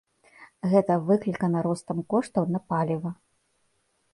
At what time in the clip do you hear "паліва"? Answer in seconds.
2.73-3.11